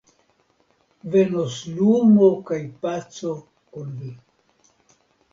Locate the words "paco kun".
2.85-3.93